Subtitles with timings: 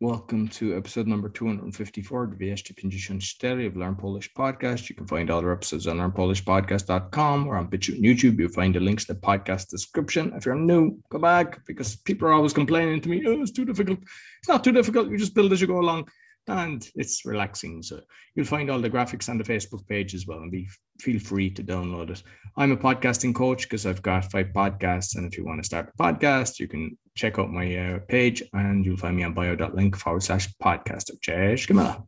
[0.00, 4.90] Welcome to episode number 254 254 of Learn Polish Podcast.
[4.90, 8.38] You can find other episodes on learnpolishpodcast.com or on BitChute and YouTube.
[8.38, 10.34] You'll find the links to the podcast description.
[10.36, 13.64] If you're new, go back because people are always complaining to me, oh, it's too
[13.64, 14.00] difficult.
[14.38, 15.08] It's not too difficult.
[15.08, 16.08] You just build as you go along
[16.48, 17.82] and it's relaxing.
[17.82, 18.00] So
[18.34, 20.68] you'll find all the graphics on the Facebook page as well and be
[21.00, 22.22] feel free to download it.
[22.56, 25.16] I'm a podcasting coach because I've got five podcasts.
[25.16, 28.42] And if you want to start a podcast, you can check out my uh, page
[28.52, 31.12] and you'll find me on bio.link forward slash podcast.
[31.20, 32.02] Cześć, Kamila.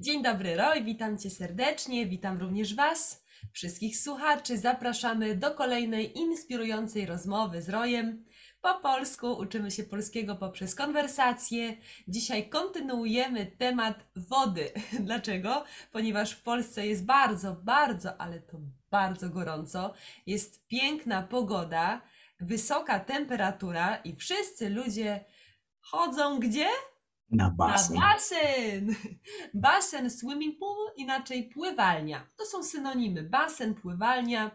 [0.00, 4.58] Dzień dobry, Roy, witam Cię serdecznie, witam również Was, wszystkich słuchaczy.
[4.58, 8.24] Zapraszamy do kolejnej inspirującej rozmowy z Rojem.
[8.62, 11.76] Po polsku uczymy się polskiego poprzez konwersacje.
[12.08, 14.72] Dzisiaj kontynuujemy temat wody.
[15.06, 15.64] Dlaczego?
[15.92, 18.58] Ponieważ w Polsce jest bardzo, bardzo, ale to
[18.90, 19.94] bardzo gorąco.
[20.26, 22.02] Jest piękna pogoda,
[22.40, 25.24] wysoka temperatura i wszyscy ludzie
[25.80, 26.68] chodzą gdzie?
[27.30, 27.96] Na basen.
[27.96, 28.94] Na basen!
[29.54, 32.26] Basen, swimming pool, inaczej pływalnia.
[32.36, 33.22] To są synonimy.
[33.22, 34.50] Basen, pływalnia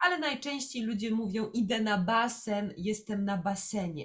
[0.00, 4.04] ale najczęściej ludzie mówią: Idę na basen, jestem na basenie.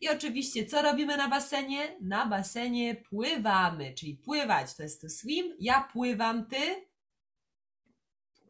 [0.00, 1.96] I oczywiście, co robimy na basenie?
[2.02, 5.56] Na basenie pływamy, czyli pływać to jest to swim.
[5.60, 6.56] Ja pływam, ty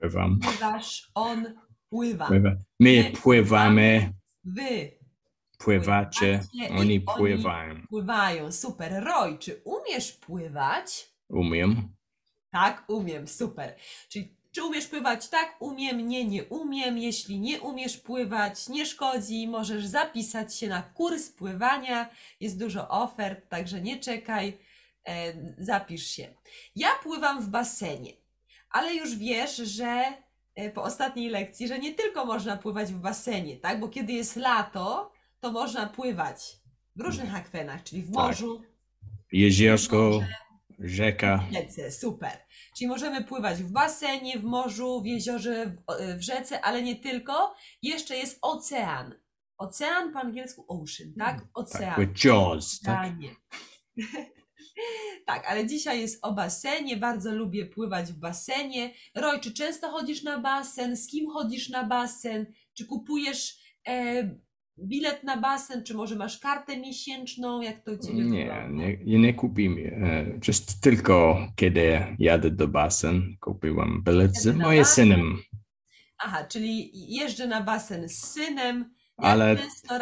[0.00, 0.38] Pływam.
[0.40, 1.54] pływasz, on
[1.90, 2.26] pływa.
[2.26, 2.50] Pływa.
[2.80, 4.12] My pływamy,
[4.44, 4.90] Wy
[5.58, 7.86] pływacie, Pływacie oni oni- pływają.
[7.88, 8.52] pływają.
[8.52, 9.04] Super.
[9.04, 11.12] Roy, czy umiesz pływać?
[11.28, 11.94] Umiem.
[12.50, 13.76] Tak, umiem, super.
[14.08, 15.28] Czyli czy umiesz pływać?
[15.28, 16.98] Tak, umiem, nie, nie umiem.
[16.98, 22.08] Jeśli nie umiesz pływać, nie szkodzi, możesz zapisać się na kurs pływania.
[22.40, 24.58] Jest dużo ofert, także nie czekaj,
[25.08, 26.34] e, zapisz się.
[26.76, 28.12] Ja pływam w basenie,
[28.70, 30.04] ale już wiesz, że
[30.54, 33.80] e, po ostatniej lekcji, że nie tylko można pływać w basenie, tak?
[33.80, 36.56] Bo kiedy jest lato, to można pływać
[36.96, 38.14] w różnych akwenach, czyli w Tak.
[38.14, 38.62] morzu,
[39.32, 40.20] Jeziorsko,
[40.78, 41.44] rzeka.
[41.52, 42.38] rzece, super.
[42.76, 47.54] Czyli możemy pływać w basenie, w morzu, w jeziorze, w, w rzece, ale nie tylko.
[47.82, 49.14] Jeszcze jest ocean.
[49.58, 51.46] Ocean po angielsku ocean, tak?
[51.54, 51.94] Ocean.
[51.94, 52.80] Tak, with jaws.
[52.80, 53.12] Tak?
[55.26, 56.96] Tak, ale dzisiaj jest o basenie.
[56.96, 58.94] Bardzo lubię pływać w basenie.
[59.14, 60.96] Roy, czy często chodzisz na basen?
[60.96, 62.46] Z kim chodzisz na basen?
[62.74, 63.56] Czy kupujesz
[63.88, 64.22] e,
[64.78, 65.84] bilet na basen?
[65.84, 67.60] Czy może masz kartę miesięczną?
[67.60, 69.80] Jak to u Ciebie Nie, nie, nie kupimy.
[69.82, 75.38] E, Just tylko kiedy jadę do basen, kupiłam bilet z moim synem.
[76.18, 78.94] Aha, czyli jeżdżę na basen z synem.
[79.18, 79.56] Jak Ale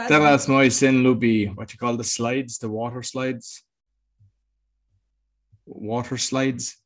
[0.09, 3.66] Teraz mój syn lubi, what you call the slides, the water slides?
[5.66, 6.84] Water slides?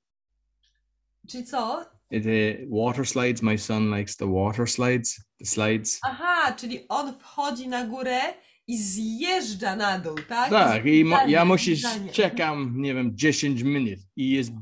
[1.29, 1.94] Czy co?
[2.11, 6.01] The water slides, my son likes the water slides, the slides.
[6.03, 8.21] Aha, czyli on wchodzi na górę
[8.67, 10.51] i zjeżdża na dół, tak?
[10.51, 11.83] Tak, i mo- ja musisz,
[12.13, 14.53] czekam, nie wiem, 10 minut i jest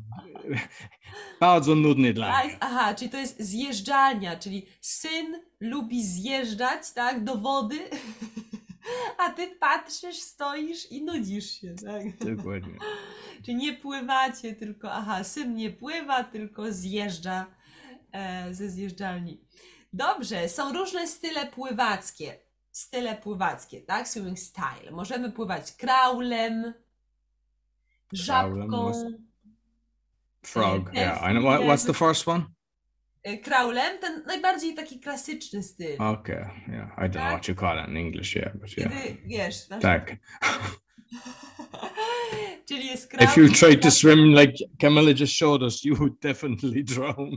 [1.41, 2.57] bardzo nudny dla A, mnie.
[2.61, 7.79] Aha, czyli to jest zjeżdżalnia, czyli syn lubi zjeżdżać, tak, do wody,
[9.19, 12.37] a ty patrzysz, stoisz i nudzisz się, tak?
[12.37, 12.79] Dokładnie.
[13.45, 17.47] Czyli nie pływacie, tylko, aha, syn nie pływa, tylko zjeżdża
[18.13, 19.41] e, ze zjeżdżalni.
[19.93, 22.39] Dobrze, są różne style pływackie.
[22.73, 24.09] Style pływackie, tak?
[24.09, 24.91] Swimming style.
[24.91, 26.75] Możemy pływać kraulem,
[28.13, 28.93] żabką.
[30.43, 31.31] Frog, yeah.
[31.31, 31.45] I know.
[31.45, 32.45] What, what's the first one?
[33.23, 36.03] E, Kraulem, ten najbardziej taki klasyczny styl.
[36.03, 36.99] Okay, yeah.
[36.99, 38.93] I don't know what you call it in English, yeah, but yeah.
[38.93, 39.83] Kiedy, wiesz, nasz...
[39.83, 40.17] Tak.
[42.69, 43.53] czyli jest If you kraul.
[43.53, 47.31] tried to swim like Camilla just showed us, you would definitely drown.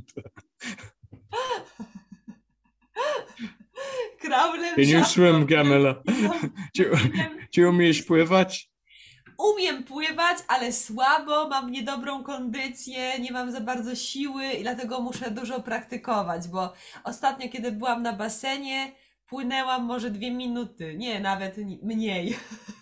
[4.21, 6.03] kraulem, Can you swim, Camilla?
[6.75, 6.91] Czy,
[7.51, 8.69] czy umiesz pływać?
[9.37, 15.31] Umiem pływać, ale słabo, mam niedobrą kondycję, nie mam za bardzo siły i dlatego muszę
[15.31, 16.73] dużo praktykować, bo
[17.03, 18.91] ostatnio, kiedy byłam na basenie,
[19.27, 22.35] płynęłam może dwie minuty, nie, nawet ni- mniej.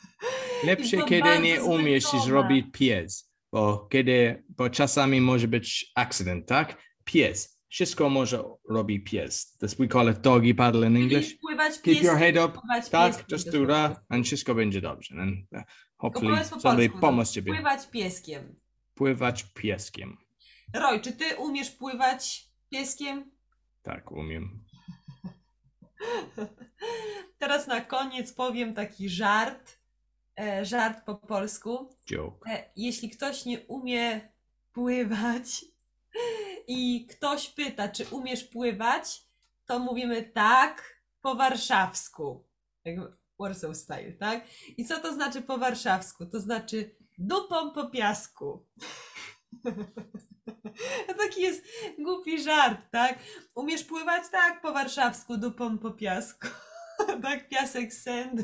[0.64, 6.78] Lepsze, kiedy nie umiesz zrobić pies, bo kiedy, bo czasami może być accident, tak?
[7.04, 7.53] Pies.
[7.74, 9.58] Wszystko może robić pies.
[9.58, 11.38] This we call it doggy paddle in English.
[11.40, 13.32] Pływać Keep your pieskiem, head up, pływać tak?
[13.32, 15.16] Just do that and wszystko będzie dobrze.
[15.22, 15.62] And uh,
[15.98, 17.00] hopefully po somebody no.
[17.00, 17.54] pomoże ciebie.
[17.54, 18.56] Pływać pieskiem.
[18.94, 20.18] Pływać pieskiem.
[20.74, 23.32] Roy, czy ty umiesz pływać pieskiem?
[23.82, 24.64] Tak, umiem.
[27.40, 29.80] Teraz na koniec powiem taki żart,
[30.40, 31.90] e, żart po polsku.
[32.12, 32.50] Joke.
[32.50, 34.34] E, jeśli ktoś nie umie
[34.72, 35.66] pływać
[36.68, 39.22] i ktoś pyta, czy umiesz pływać,
[39.66, 42.48] to mówimy tak po warszawsku.
[42.86, 42.98] Jak
[43.40, 44.48] Warsaw style, tak?
[44.78, 46.26] I co to znaczy po warszawsku?
[46.26, 48.66] To znaczy dupą po piasku.
[51.18, 51.66] Taki jest
[52.00, 53.20] głupi żart, tak?
[53.56, 54.24] Umiesz pływać?
[54.32, 56.48] Tak, po warszawsku, dupą po piasku.
[57.24, 58.42] tak, piasek send.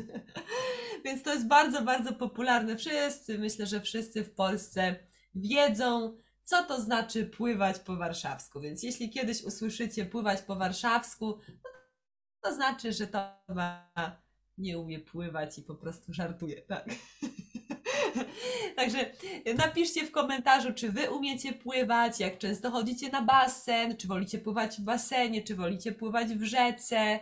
[1.04, 2.76] Więc to jest bardzo, bardzo popularne.
[2.76, 4.96] Wszyscy, myślę, że wszyscy w Polsce
[5.34, 6.16] wiedzą,
[6.50, 8.60] co to znaczy pływać po warszawsku.
[8.60, 11.38] Więc jeśli kiedyś usłyszycie pływać po warszawsku,
[12.40, 13.18] to znaczy, że to
[14.58, 16.84] nie umie pływać i po prostu żartuje, tak?
[18.76, 19.10] Także
[19.56, 24.76] napiszcie w komentarzu, czy wy umiecie pływać, jak często chodzicie na basen, czy wolicie pływać
[24.76, 27.20] w basenie, czy wolicie pływać w rzece,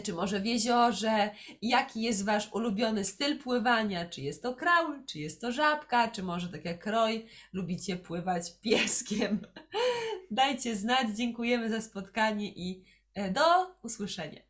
[0.00, 1.30] czy może w jeziorze,
[1.62, 6.22] jaki jest wasz ulubiony styl pływania, czy jest to kraul, czy jest to żabka, czy
[6.22, 9.40] może tak jak kroj, lubicie pływać pieskiem.
[10.30, 12.84] Dajcie znać, dziękujemy za spotkanie i
[13.14, 13.42] e, do
[13.82, 14.40] usłyszenia.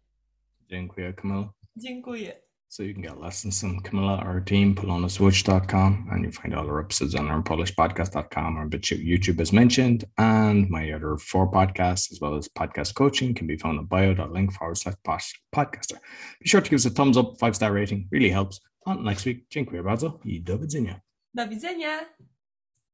[0.68, 1.52] Dziękuję, Camilla.
[1.76, 2.51] Dziękuję.
[2.72, 6.80] So you can get lessons from Camilla, our team, polonaswitch.com, and you find all our
[6.80, 10.06] episodes on our PolishPodcast.com or YouTube as mentioned.
[10.16, 14.54] And my other four podcasts, as well as podcast coaching, can be found on bio.link
[14.54, 14.94] forward slash
[15.54, 15.98] podcaster.
[16.40, 18.58] Be sure to give us a thumbs up, five star rating, really helps.
[18.86, 21.00] On next week, dziękuję bardzo i do widzenia.
[21.34, 22.00] Do widzenia.